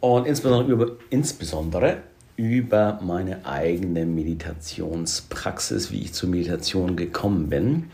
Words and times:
und 0.00 0.26
insbesondere 0.26 0.72
über, 0.72 0.92
insbesondere 1.10 1.98
über 2.36 3.00
meine 3.02 3.44
eigene 3.44 4.06
Meditationspraxis, 4.06 5.90
wie 5.90 6.02
ich 6.02 6.12
zur 6.12 6.28
Meditation 6.28 6.96
gekommen 6.96 7.48
bin. 7.48 7.90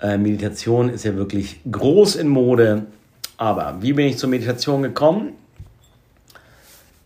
Äh, 0.00 0.16
Meditation 0.16 0.88
ist 0.88 1.04
ja 1.04 1.14
wirklich 1.16 1.60
groß 1.70 2.16
in 2.16 2.28
Mode, 2.28 2.86
aber 3.36 3.78
wie 3.80 3.92
bin 3.92 4.06
ich 4.06 4.16
zur 4.16 4.30
Meditation 4.30 4.82
gekommen? 4.82 5.34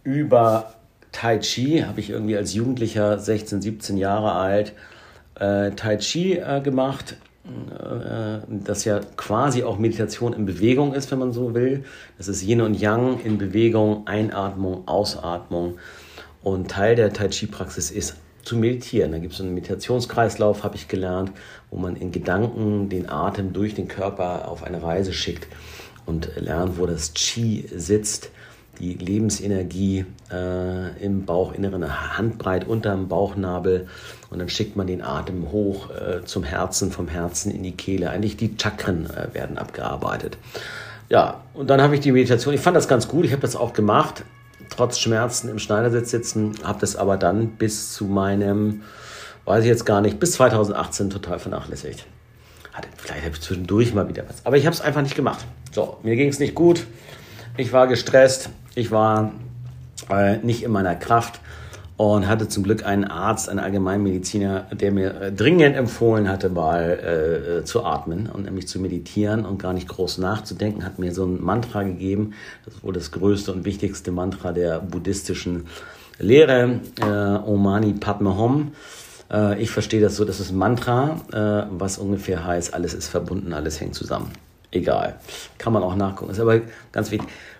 über 0.05 0.75
Tai 1.11 1.39
Chi 1.39 1.81
habe 1.81 2.01
ich 2.01 2.11
irgendwie 2.11 2.37
als 2.37 2.55
Jugendlicher, 2.55 3.19
16, 3.19 3.63
17 3.63 3.97
Jahre 3.97 4.33
alt, 4.33 4.73
äh, 5.37 5.71
Tai 5.73 5.97
Chi 5.97 6.35
äh, 6.39 6.61
gemacht, 6.61 7.17
das 8.49 8.85
ja 8.85 9.01
quasi 9.17 9.65
auch 9.65 9.79
Meditation 9.79 10.33
in 10.33 10.47
Bewegung 10.47 10.95
ist, 10.95 11.11
wenn 11.11 11.19
man 11.19 11.33
so 11.33 11.55
will. 11.55 11.85
Das 12.17 12.29
ist 12.29 12.43
Yin 12.43 12.63
und 12.63 12.75
Yang 12.75 13.21
in 13.25 13.39
Bewegung, 13.39 14.07
Einatmung, 14.07 14.89
Ausatmung. 14.89 15.79
Und 16.43 16.71
Teil 16.71 16.97
der 16.97 17.13
Tai 17.13 17.29
Chi-Praxis 17.29 17.91
ist 17.91 18.17
zu 18.43 18.57
meditieren. 18.57 19.13
Da 19.13 19.19
gibt 19.19 19.35
es 19.35 19.41
einen 19.41 19.55
Meditationskreislauf, 19.55 20.65
habe 20.65 20.77
ich 20.77 20.89
gelernt, 20.89 21.33
wo 21.71 21.79
man 21.79 21.97
in 21.97 22.13
Gedanken 22.13 22.89
den 22.89 23.09
Atem 23.09 23.53
durch 23.53 23.75
den 23.75 23.89
Körper 23.89 24.49
auf 24.49 24.63
eine 24.63 24.83
Reise 24.83 25.13
schickt 25.13 25.49
und 26.07 26.31
lernt, 26.37 26.79
wo 26.79 26.87
das 26.87 27.15
Chi 27.15 27.67
sitzt 27.75 28.31
die 28.79 28.95
Lebensenergie 28.95 30.05
äh, 30.31 31.05
im 31.05 31.25
Bauchinneren, 31.25 32.17
handbreit 32.17 32.67
unterm 32.67 33.09
Bauchnabel 33.09 33.89
und 34.31 34.39
dann 34.39 34.49
schickt 34.49 34.77
man 34.77 34.87
den 34.87 35.03
Atem 35.03 35.51
hoch 35.51 35.91
äh, 35.91 36.25
zum 36.25 36.45
Herzen, 36.45 36.91
vom 36.91 37.09
Herzen 37.09 37.51
in 37.53 37.63
die 37.63 37.73
Kehle. 37.73 38.11
Eigentlich 38.11 38.37
die 38.37 38.55
Chakren 38.61 39.09
äh, 39.11 39.33
werden 39.35 39.59
abgearbeitet. 39.59 40.39
Ja, 41.09 41.43
und 41.53 41.69
dann 41.69 41.81
habe 41.83 41.95
ich 41.95 42.01
die 42.01 42.13
Meditation, 42.13 42.55
ich 42.55 42.61
fand 42.61 42.77
das 42.77 42.89
ganz 42.89 43.09
gut, 43.09 43.25
ich 43.25 43.33
habe 43.33 43.43
das 43.43 43.57
auch 43.57 43.73
gemacht, 43.73 44.25
trotz 44.71 44.99
Schmerzen 44.99 45.49
im 45.49 45.59
Schneidersitz 45.59 46.11
sitzen, 46.11 46.55
habe 46.63 46.81
das 46.81 46.97
aber 46.97 47.17
dann 47.17 47.53
bis 47.53 47.93
zu 47.93 48.07
meinem, 48.07 48.83
weiß 49.45 49.65
ich 49.65 49.69
jetzt 49.69 49.85
gar 49.85 50.01
nicht, 50.01 50.19
bis 50.19 50.33
2018 50.33 51.11
total 51.11 51.39
vernachlässigt. 51.39 52.07
Hatte, 52.73 52.89
vielleicht 52.97 53.25
habe 53.25 53.35
ich 53.35 53.41
zwischendurch 53.41 53.95
mal 53.95 54.09
wieder 54.09 54.25
was, 54.29 54.45
aber 54.45 54.57
ich 54.57 54.67
habe 54.67 54.75
es 54.75 54.81
einfach 54.81 55.03
nicht 55.03 55.15
gemacht. 55.15 55.45
So, 55.73 55.99
mir 56.03 56.17
ging 56.17 56.29
es 56.29 56.39
nicht 56.39 56.55
gut, 56.55 56.87
ich 57.57 57.73
war 57.73 57.87
gestresst, 57.87 58.51
ich 58.75 58.91
war 58.91 59.33
äh, 60.11 60.39
nicht 60.39 60.63
in 60.63 60.73
meiner 60.73 60.95
Kraft 60.95 61.41
und 61.97 62.27
hatte 62.27 62.49
zum 62.49 62.65
Glück 62.65 62.85
einen 62.85 63.05
Arzt, 63.05 63.49
einen 63.49 63.61
Allgemeinmediziner, 63.61 64.67
der 64.73 64.91
mir 64.91 65.21
äh, 65.21 65.33
dringend 65.33 65.77
empfohlen 65.77 66.29
hatte, 66.29 66.49
mal 66.49 66.83
äh, 66.83 67.59
äh, 67.59 67.65
zu 67.65 67.85
atmen 67.85 68.29
und 68.29 68.45
nämlich 68.45 68.67
zu 68.67 68.81
meditieren 68.81 69.45
und 69.45 69.59
gar 69.59 69.73
nicht 69.73 69.89
groß 69.89 70.19
nachzudenken, 70.19 70.85
hat 70.85 70.99
mir 70.99 71.15
so 71.15 71.25
ein 71.25 71.43
Mantra 71.43 71.85
gegeben. 71.85 72.35
Das 72.65 72.83
wohl 72.83 72.93
das 72.93 73.13
größte 73.13 73.53
und 73.53 73.65
wichtigste 73.65 74.11
Mantra 74.11 74.53
der 74.53 74.81
buddhistischen 74.81 75.67
Lehre, 76.19 76.81
äh, 77.01 77.05
Omani 77.05 77.93
Padme 77.93 78.37
Hum. 78.37 78.73
Äh, 79.31 79.63
ich 79.63 79.71
verstehe 79.71 80.01
das 80.01 80.17
so, 80.17 80.25
das 80.25 80.41
ist 80.41 80.51
ein 80.51 80.59
Mantra, 80.59 81.21
was 81.71 81.99
ungefähr 81.99 82.45
heißt, 82.45 82.75
alles 82.75 82.95
ist 82.95 83.09
verbunden, 83.09 83.53
alles 83.53 83.81
hängt 83.81 83.95
zusammen 83.95 84.31
egal. 84.75 85.17
Kann 85.59 85.73
man 85.73 85.83
auch 85.83 85.97
nachgucken. 85.97 86.31
Ist 86.31 86.41
aber 86.41 86.61
ganz 86.93 87.11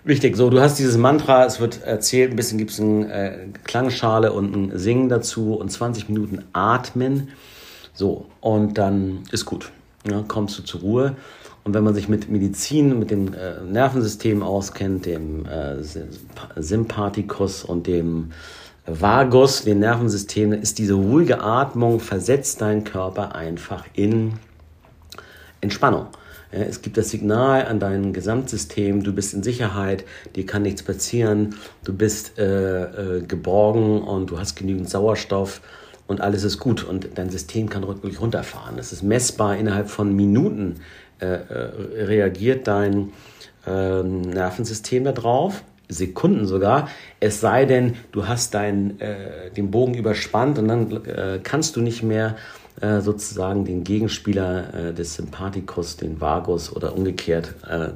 wichtig. 0.03 0.35
So, 0.35 0.49
du 0.49 0.59
hast 0.59 0.79
dieses 0.79 0.97
Mantra, 0.97 1.45
es 1.45 1.59
wird 1.59 1.83
erzählt, 1.83 2.31
ein 2.31 2.35
bisschen 2.35 2.57
gibt 2.57 2.71
es 2.71 2.79
eine 2.79 3.11
äh, 3.11 3.47
Klangschale 3.63 4.33
und 4.33 4.55
ein 4.55 4.77
Singen 4.77 5.09
dazu 5.09 5.55
und 5.55 5.69
20 5.69 6.09
Minuten 6.09 6.43
atmen. 6.53 7.29
So, 7.93 8.25
und 8.41 8.77
dann 8.77 9.23
ist 9.31 9.45
gut. 9.45 9.71
Ja, 10.09 10.23
kommst 10.27 10.57
du 10.59 10.63
zur 10.63 10.81
Ruhe. 10.81 11.15
Und 11.63 11.73
wenn 11.73 11.83
man 11.83 11.95
sich 11.95 12.07
mit 12.07 12.29
Medizin, 12.29 12.99
mit 12.99 13.09
dem 13.09 13.33
äh, 13.33 13.61
Nervensystem 13.67 14.43
auskennt, 14.43 15.07
dem 15.07 15.47
äh, 15.47 15.77
Sympathikus 16.57 17.63
und 17.63 17.87
dem 17.87 18.31
Vagus, 18.85 19.63
dem 19.63 19.79
Nervensystem, 19.79 20.53
ist 20.53 20.77
diese 20.77 20.93
ruhige 20.93 21.41
Atmung, 21.41 21.99
versetzt 21.99 22.61
deinen 22.61 22.83
Körper 22.83 23.33
einfach 23.33 23.83
in 23.93 24.33
Entspannung. 25.59 26.05
Es 26.51 26.81
gibt 26.81 26.97
das 26.97 27.09
Signal 27.09 27.65
an 27.65 27.79
dein 27.79 28.13
Gesamtsystem, 28.13 29.03
du 29.03 29.13
bist 29.13 29.33
in 29.33 29.43
Sicherheit, 29.43 30.05
dir 30.35 30.45
kann 30.45 30.61
nichts 30.61 30.83
passieren, 30.83 31.55
du 31.83 31.93
bist 31.93 32.37
äh, 32.37 33.17
äh, 33.17 33.21
geborgen 33.21 34.01
und 34.01 34.29
du 34.29 34.39
hast 34.39 34.55
genügend 34.55 34.89
Sauerstoff 34.89 35.61
und 36.07 36.21
alles 36.21 36.43
ist 36.43 36.59
gut 36.59 36.83
und 36.83 37.09
dein 37.15 37.29
System 37.29 37.69
kann 37.69 37.87
wirklich 37.87 38.21
runterfahren. 38.21 38.77
Es 38.77 38.93
ist 38.93 39.03
messbar, 39.03 39.57
innerhalb 39.57 39.89
von 39.89 40.15
Minuten 40.15 40.75
äh, 41.19 41.25
äh 41.25 42.03
reagiert 42.03 42.67
dein 42.67 43.11
ähm, 43.67 44.21
Nervensystem 44.21 45.03
darauf. 45.03 45.63
Sekunden 45.89 46.45
sogar, 46.45 46.89
es 47.19 47.41
sei 47.41 47.65
denn, 47.65 47.93
du 48.11 48.27
hast 48.27 48.53
dein, 48.53 48.99
äh, 48.99 49.51
den 49.55 49.71
Bogen 49.71 49.93
überspannt 49.93 50.57
und 50.59 50.67
dann 50.67 51.05
äh, 51.05 51.39
kannst 51.43 51.75
du 51.75 51.81
nicht 51.81 52.03
mehr 52.03 52.35
äh, 52.81 53.01
sozusagen 53.01 53.65
den 53.65 53.83
Gegenspieler 53.83 54.89
äh, 54.89 54.93
des 54.93 55.15
Sympathikus, 55.15 55.97
den 55.97 56.19
Vagus 56.19 56.75
oder 56.75 56.95
umgekehrt 56.95 57.55
äh, 57.69 57.89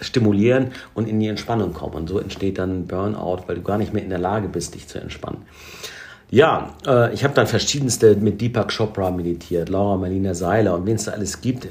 stimulieren 0.00 0.72
und 0.94 1.08
in 1.08 1.20
die 1.20 1.28
Entspannung 1.28 1.72
kommen. 1.72 1.94
Und 1.94 2.08
so 2.08 2.18
entsteht 2.18 2.58
dann 2.58 2.86
Burnout, 2.86 3.44
weil 3.46 3.56
du 3.56 3.62
gar 3.62 3.78
nicht 3.78 3.92
mehr 3.92 4.02
in 4.02 4.10
der 4.10 4.18
Lage 4.18 4.48
bist, 4.48 4.74
dich 4.74 4.88
zu 4.88 4.98
entspannen. 4.98 5.42
Ja, 6.30 6.74
äh, 6.86 7.14
ich 7.14 7.22
habe 7.22 7.34
dann 7.34 7.46
verschiedenste 7.46 8.16
mit 8.16 8.40
Deepak 8.40 8.76
Chopra 8.76 9.10
meditiert, 9.10 9.68
Laura 9.68 9.96
Marlina 9.96 10.34
Seiler 10.34 10.74
und 10.74 10.86
wen 10.86 10.96
es 10.96 11.04
da 11.04 11.12
alles 11.12 11.40
gibt. 11.40 11.68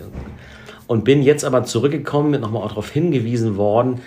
Und 0.87 1.03
bin 1.03 1.23
jetzt 1.23 1.43
aber 1.43 1.63
zurückgekommen, 1.63 2.39
nochmal 2.39 2.61
auch 2.61 2.69
darauf 2.69 2.89
hingewiesen 2.89 3.57
worden, 3.57 4.01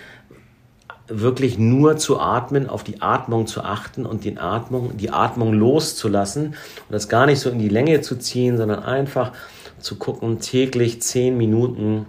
wirklich 1.09 1.57
nur 1.57 1.97
zu 1.97 2.19
atmen, 2.19 2.69
auf 2.69 2.83
die 2.83 3.01
Atmung 3.01 3.47
zu 3.47 3.63
achten 3.63 4.05
und 4.05 4.25
den 4.25 4.37
Atmung, 4.37 4.95
die 4.97 5.09
Atmung 5.09 5.53
loszulassen 5.53 6.47
und 6.47 6.55
das 6.91 7.09
gar 7.09 7.25
nicht 7.25 7.39
so 7.39 7.49
in 7.49 7.59
die 7.59 7.69
Länge 7.69 8.01
zu 8.01 8.15
ziehen, 8.17 8.57
sondern 8.57 8.83
einfach 8.83 9.33
zu 9.79 9.95
gucken, 9.95 10.39
täglich 10.39 11.01
zehn 11.01 11.37
Minuten, 11.37 12.05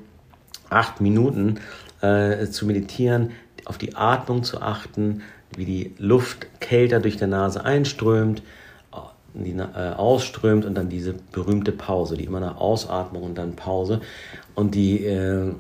acht 0.69 1.01
Minuten 1.01 1.61
äh, 2.01 2.47
zu 2.47 2.67
meditieren, 2.67 3.31
auf 3.65 3.79
die 3.79 3.97
Atmung 3.97 4.43
zu 4.43 4.61
achten, 4.61 5.23
wie 5.57 5.65
die 5.65 5.95
Luft 5.99 6.47
kälter 6.61 7.01
durch 7.01 7.17
die 7.17 7.27
Nase 7.27 7.65
einströmt, 7.65 8.43
die 9.35 9.53
äh, 9.53 9.93
ausströmt 9.97 10.65
und 10.65 10.75
dann 10.75 10.89
diese 10.89 11.15
berühmte 11.33 11.73
Pause, 11.73 12.17
die 12.17 12.25
immer 12.25 12.41
nach 12.41 12.57
Ausatmung 12.57 13.23
und 13.23 13.39
dann 13.39 13.55
Pause. 13.55 14.01
Und 14.55 14.75
die 14.75 15.05
äh, 15.05 15.49
äh, 15.49 15.53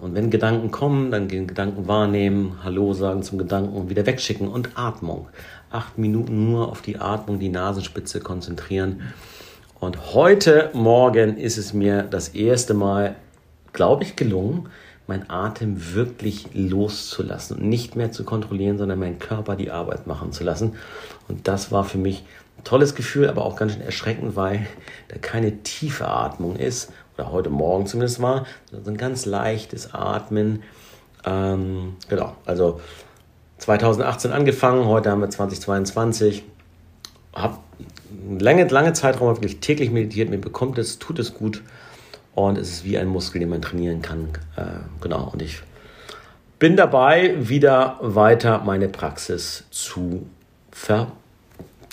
und 0.00 0.14
wenn 0.14 0.30
Gedanken 0.30 0.70
kommen, 0.70 1.10
dann 1.10 1.28
den 1.28 1.46
Gedanken 1.46 1.88
wahrnehmen, 1.88 2.58
Hallo 2.62 2.92
sagen 2.92 3.22
zum 3.22 3.38
Gedanken 3.38 3.74
und 3.74 3.90
wieder 3.90 4.06
wegschicken 4.06 4.48
und 4.48 4.70
Atmung. 4.76 5.28
Acht 5.70 5.98
Minuten 5.98 6.50
nur 6.50 6.70
auf 6.70 6.82
die 6.82 6.98
Atmung, 6.98 7.38
die 7.38 7.48
Nasenspitze 7.48 8.20
konzentrieren. 8.20 9.02
Und 9.80 10.14
heute 10.14 10.70
Morgen 10.72 11.36
ist 11.36 11.58
es 11.58 11.74
mir 11.74 12.02
das 12.02 12.28
erste 12.28 12.74
Mal, 12.74 13.16
glaube 13.72 14.04
ich, 14.04 14.16
gelungen, 14.16 14.68
mein 15.06 15.28
Atem 15.28 15.94
wirklich 15.94 16.48
loszulassen 16.54 17.58
und 17.58 17.68
nicht 17.68 17.94
mehr 17.94 18.10
zu 18.10 18.24
kontrollieren, 18.24 18.78
sondern 18.78 18.98
meinen 18.98 19.18
Körper 19.18 19.56
die 19.56 19.70
Arbeit 19.70 20.06
machen 20.06 20.32
zu 20.32 20.44
lassen. 20.44 20.76
Und 21.28 21.46
das 21.48 21.72
war 21.72 21.84
für 21.84 21.98
mich 21.98 22.24
tolles 22.64 22.94
Gefühl, 22.94 23.28
aber 23.28 23.44
auch 23.44 23.56
ganz 23.56 23.72
schön 23.72 23.82
erschreckend, 23.82 24.36
weil 24.36 24.66
da 25.08 25.16
keine 25.18 25.62
tiefe 25.62 26.08
Atmung 26.08 26.56
ist, 26.56 26.92
oder 27.16 27.30
heute 27.30 27.50
Morgen 27.50 27.86
zumindest 27.86 28.20
war, 28.20 28.46
so 28.72 28.90
ein 28.90 28.96
ganz 28.96 29.24
leichtes 29.26 29.94
Atmen. 29.94 30.62
Ähm, 31.24 31.96
genau, 32.08 32.34
also 32.44 32.80
2018 33.58 34.32
angefangen, 34.32 34.86
heute 34.86 35.10
haben 35.10 35.20
wir 35.20 35.30
2022. 35.30 36.44
Habe 37.34 37.58
lange, 38.38 38.64
lange 38.64 38.92
Zeitraum 38.92 39.28
wirklich 39.28 39.60
täglich 39.60 39.90
meditiert, 39.90 40.30
mir 40.30 40.38
bekommt 40.38 40.78
es, 40.78 40.98
tut 40.98 41.18
es 41.18 41.34
gut. 41.34 41.62
und 42.34 42.58
es 42.58 42.68
ist 42.70 42.84
wie 42.84 42.98
ein 42.98 43.06
Muskel, 43.06 43.38
den 43.40 43.48
man 43.48 43.62
trainieren 43.62 44.02
kann. 44.02 44.30
Äh, 44.56 44.64
genau, 45.00 45.30
und 45.32 45.40
ich 45.40 45.62
bin 46.58 46.76
dabei, 46.76 47.34
wieder 47.38 47.98
weiter 48.00 48.62
meine 48.64 48.88
Praxis 48.88 49.64
zu 49.70 50.26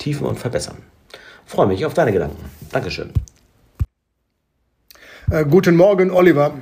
vertiefen 0.02 0.26
und 0.26 0.40
verbessern. 0.40 0.78
Freue 1.46 1.68
mich 1.68 1.86
auf 1.86 1.94
deine 1.94 2.12
Gedanken. 2.12 2.44
Dankeschön. 2.72 3.12
Äh, 5.30 5.46
guten 5.46 5.76
Morgen, 5.76 6.10
Oliver. 6.10 6.56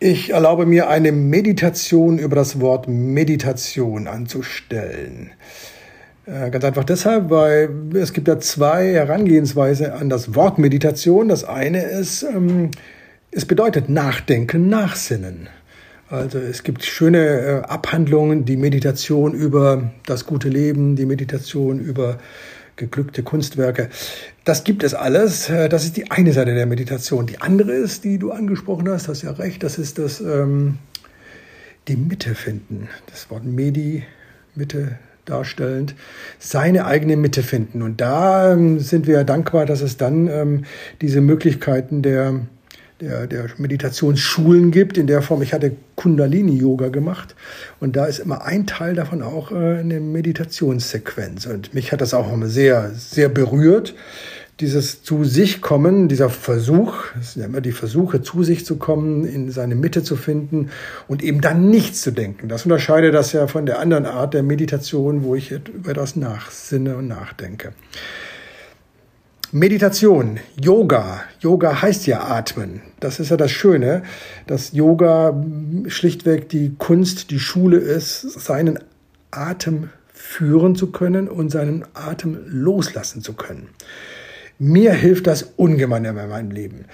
Ich 0.00 0.30
erlaube 0.30 0.64
mir 0.64 0.88
eine 0.88 1.12
Meditation 1.12 2.18
über 2.18 2.36
das 2.36 2.58
Wort 2.60 2.88
Meditation 2.88 4.08
anzustellen. 4.08 5.32
Äh, 6.24 6.48
ganz 6.48 6.64
einfach 6.64 6.84
deshalb, 6.84 7.28
weil 7.28 7.68
es 7.94 8.14
gibt 8.14 8.28
ja 8.28 8.38
zwei 8.38 8.94
Herangehensweisen 8.94 9.90
an 9.90 10.08
das 10.08 10.34
Wort 10.34 10.58
Meditation. 10.58 11.28
Das 11.28 11.44
eine 11.44 11.82
ist, 11.82 12.22
ähm, 12.22 12.70
es 13.30 13.44
bedeutet 13.44 13.90
Nachdenken, 13.90 14.70
Nachsinnen. 14.70 15.50
Also 16.08 16.38
es 16.38 16.62
gibt 16.62 16.84
schöne 16.84 17.18
äh, 17.18 17.60
Abhandlungen, 17.62 18.44
die 18.44 18.56
Meditation 18.56 19.32
über 19.32 19.90
das 20.06 20.26
gute 20.26 20.48
Leben, 20.48 20.96
die 20.96 21.06
Meditation 21.06 21.80
über 21.80 22.18
geglückte 22.76 23.22
Kunstwerke. 23.22 23.88
Das 24.44 24.64
gibt 24.64 24.82
es 24.82 24.94
alles. 24.94 25.48
Äh, 25.48 25.68
das 25.68 25.84
ist 25.84 25.96
die 25.96 26.10
eine 26.10 26.32
Seite 26.32 26.54
der 26.54 26.66
Meditation. 26.66 27.26
Die 27.26 27.40
andere 27.40 27.72
ist, 27.72 28.04
die 28.04 28.18
du 28.18 28.32
angesprochen 28.32 28.88
hast, 28.88 29.08
hast 29.08 29.22
ja 29.22 29.30
recht, 29.32 29.62
das 29.62 29.78
ist 29.78 29.98
das 29.98 30.20
ähm, 30.20 30.78
die 31.88 31.96
Mitte 31.96 32.34
finden. 32.34 32.88
Das 33.06 33.30
Wort 33.30 33.44
Medi, 33.44 34.04
Mitte 34.54 34.98
darstellend, 35.24 35.94
seine 36.38 36.84
eigene 36.84 37.16
Mitte 37.16 37.42
finden. 37.42 37.80
Und 37.80 38.00
da 38.00 38.52
ähm, 38.52 38.78
sind 38.78 39.06
wir 39.06 39.24
dankbar, 39.24 39.64
dass 39.64 39.80
es 39.80 39.96
dann 39.96 40.28
ähm, 40.28 40.64
diese 41.00 41.22
Möglichkeiten 41.22 42.02
der 42.02 42.40
der, 43.04 43.26
der 43.26 43.46
Meditationsschulen 43.58 44.70
gibt. 44.70 44.98
In 44.98 45.06
der 45.06 45.22
Form, 45.22 45.42
ich 45.42 45.52
hatte 45.52 45.72
Kundalini-Yoga 45.96 46.88
gemacht 46.88 47.34
und 47.80 47.96
da 47.96 48.06
ist 48.06 48.18
immer 48.18 48.44
ein 48.44 48.66
Teil 48.66 48.94
davon 48.94 49.22
auch 49.22 49.52
äh, 49.52 49.78
eine 49.78 50.00
Meditationssequenz. 50.00 51.46
Und 51.46 51.74
mich 51.74 51.92
hat 51.92 52.00
das 52.00 52.14
auch 52.14 52.32
immer 52.32 52.48
sehr, 52.48 52.90
sehr 52.94 53.28
berührt. 53.28 53.94
Dieses 54.60 55.02
zu 55.02 55.24
sich 55.24 55.60
kommen, 55.60 56.08
dieser 56.08 56.30
Versuch, 56.30 57.06
es 57.20 57.32
sind 57.32 57.42
ja 57.42 57.48
immer 57.48 57.60
die 57.60 57.72
Versuche, 57.72 58.22
zu 58.22 58.44
sich 58.44 58.64
zu 58.64 58.76
kommen, 58.76 59.24
in 59.24 59.50
seine 59.50 59.74
Mitte 59.74 60.04
zu 60.04 60.14
finden 60.14 60.70
und 61.08 61.24
eben 61.24 61.40
dann 61.40 61.70
nichts 61.70 62.02
zu 62.02 62.12
denken. 62.12 62.48
Das 62.48 62.64
unterscheidet 62.64 63.14
das 63.14 63.32
ja 63.32 63.48
von 63.48 63.66
der 63.66 63.80
anderen 63.80 64.06
Art 64.06 64.32
der 64.32 64.44
Meditation, 64.44 65.24
wo 65.24 65.34
ich 65.34 65.50
über 65.50 65.92
das 65.92 66.14
nachsinne 66.14 66.96
und 66.96 67.08
nachdenke. 67.08 67.72
Meditation, 69.56 70.40
Yoga. 70.60 71.22
Yoga 71.38 71.80
heißt 71.80 72.08
ja 72.08 72.24
atmen. 72.24 72.82
Das 72.98 73.20
ist 73.20 73.30
ja 73.30 73.36
das 73.36 73.52
Schöne, 73.52 74.02
dass 74.48 74.72
Yoga 74.72 75.44
schlichtweg 75.86 76.48
die 76.48 76.74
Kunst, 76.76 77.30
die 77.30 77.38
Schule 77.38 77.76
ist, 77.76 78.22
seinen 78.22 78.80
Atem 79.30 79.90
führen 80.12 80.74
zu 80.74 80.90
können 80.90 81.28
und 81.28 81.50
seinen 81.50 81.84
Atem 81.94 82.36
loslassen 82.48 83.22
zu 83.22 83.34
können. 83.34 83.68
Mir 84.58 84.92
hilft 84.92 85.28
das 85.28 85.52
ungemein 85.54 86.04
in 86.04 86.16
meinem 86.16 86.50
Leben. 86.50 86.86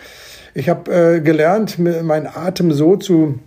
Ich 0.53 0.69
habe 0.69 0.93
äh, 0.93 1.21
gelernt, 1.23 1.79
meinen 1.79 2.27
Atem 2.27 2.73
so 2.73 2.97
zu 2.97 3.39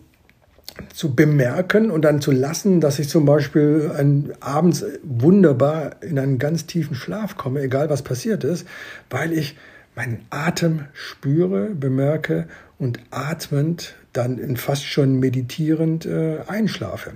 zu 0.93 1.15
bemerken 1.15 1.91
und 1.91 2.03
dann 2.03 2.21
zu 2.21 2.31
lassen, 2.31 2.81
dass 2.81 2.99
ich 2.99 3.09
zum 3.09 3.25
Beispiel 3.25 3.91
ein, 3.97 4.33
abends 4.39 4.85
wunderbar 5.03 5.97
in 6.01 6.17
einen 6.17 6.39
ganz 6.39 6.65
tiefen 6.65 6.95
Schlaf 6.95 7.37
komme, 7.37 7.61
egal 7.61 7.89
was 7.89 8.01
passiert 8.01 8.43
ist, 8.43 8.67
weil 9.09 9.33
ich 9.33 9.57
meinen 9.95 10.25
Atem 10.29 10.85
spüre, 10.93 11.69
bemerke 11.69 12.47
und 12.79 12.99
atmend 13.11 13.95
dann 14.13 14.37
in 14.37 14.57
fast 14.57 14.85
schon 14.85 15.19
meditierend 15.19 16.05
äh, 16.05 16.39
einschlafe. 16.47 17.11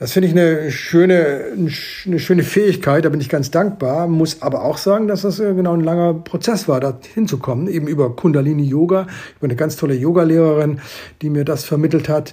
Das 0.00 0.12
finde 0.12 0.28
ich 0.28 0.32
eine 0.32 0.70
schöne, 0.70 1.46
eine 1.56 2.20
schöne 2.20 2.44
Fähigkeit, 2.44 3.04
da 3.04 3.08
bin 3.08 3.20
ich 3.20 3.28
ganz 3.28 3.50
dankbar, 3.50 4.06
muss 4.06 4.42
aber 4.42 4.62
auch 4.62 4.78
sagen, 4.78 5.08
dass 5.08 5.22
das 5.22 5.40
äh, 5.40 5.54
genau 5.54 5.74
ein 5.74 5.80
langer 5.80 6.14
Prozess 6.14 6.68
war, 6.68 6.78
da 6.78 7.00
hinzukommen, 7.14 7.66
eben 7.66 7.88
über 7.88 8.14
Kundalini 8.14 8.62
Yoga, 8.62 9.08
über 9.38 9.46
eine 9.46 9.56
ganz 9.56 9.74
tolle 9.74 9.94
Yogalehrerin, 9.94 10.80
die 11.20 11.30
mir 11.30 11.44
das 11.44 11.64
vermittelt 11.64 12.08
hat, 12.08 12.32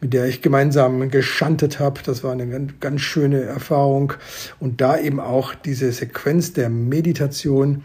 mit 0.00 0.12
der 0.12 0.26
ich 0.26 0.40
gemeinsam 0.40 1.10
geschantet 1.10 1.80
habe. 1.80 2.00
Das 2.06 2.22
war 2.22 2.30
eine 2.30 2.46
ganz, 2.46 2.74
ganz 2.78 3.00
schöne 3.00 3.42
Erfahrung 3.42 4.12
und 4.60 4.80
da 4.80 4.96
eben 4.96 5.18
auch 5.18 5.56
diese 5.56 5.90
Sequenz 5.90 6.52
der 6.52 6.68
Meditation, 6.68 7.82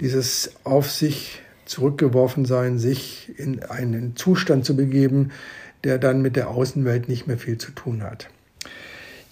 dieses 0.00 0.52
auf 0.64 0.90
sich 0.90 1.42
zurückgeworfen 1.66 2.46
sein, 2.46 2.78
sich 2.78 3.34
in 3.36 3.62
einen 3.64 4.16
Zustand 4.16 4.64
zu 4.64 4.74
begeben, 4.74 5.30
der 5.84 5.98
dann 5.98 6.22
mit 6.22 6.36
der 6.36 6.48
Außenwelt 6.48 7.10
nicht 7.10 7.26
mehr 7.26 7.36
viel 7.36 7.58
zu 7.58 7.72
tun 7.72 8.02
hat. 8.02 8.30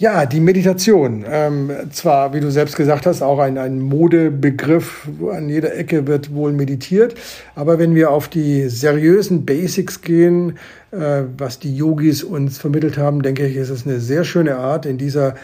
Ja, 0.01 0.25
die 0.25 0.41
Meditation. 0.41 1.27
Ähm, 1.29 1.71
zwar, 1.91 2.33
wie 2.33 2.41
du 2.41 2.51
selbst 2.51 2.75
gesagt 2.75 3.05
hast, 3.05 3.21
auch 3.21 3.39
ein, 3.39 3.59
ein 3.59 3.83
Modebegriff. 3.83 5.07
An 5.31 5.51
jeder 5.51 5.77
Ecke 5.77 6.07
wird 6.07 6.33
wohl 6.33 6.53
meditiert. 6.55 7.17
Aber 7.55 7.79
wenn 7.79 7.95
wir 7.95 8.11
auf 8.11 8.27
die 8.27 8.71
seriösen 8.71 9.45
Basics 9.45 10.01
gehen, 10.01 10.57
äh, 10.91 11.25
was 11.37 11.59
die 11.59 11.77
Yogis 11.77 12.25
uns 12.25 12.57
vermittelt 12.57 12.97
haben, 12.97 13.21
denke 13.21 13.47
ich, 13.47 13.57
ist 13.57 13.69
es 13.69 13.87
eine 13.87 14.01
sehr 14.01 14.25
schöne 14.25 14.57
Art, 14.57 14.87
in 14.87 14.97
dieser 14.97 15.35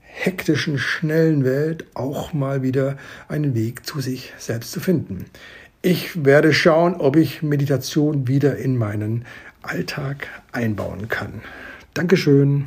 hektischen, 0.00 0.78
schnellen 0.78 1.44
Welt 1.44 1.84
auch 1.94 2.32
mal 2.32 2.64
wieder 2.64 2.96
einen 3.28 3.54
Weg 3.54 3.86
zu 3.86 4.00
sich 4.00 4.32
selbst 4.36 4.72
zu 4.72 4.80
finden. 4.80 5.26
Ich 5.80 6.24
werde 6.24 6.52
schauen, 6.52 6.96
ob 6.96 7.14
ich 7.14 7.44
Meditation 7.44 8.26
wieder 8.26 8.56
in 8.56 8.76
meinen 8.76 9.26
Alltag 9.62 10.26
einbauen 10.50 11.08
kann. 11.08 11.34
Dankeschön. 11.94 12.66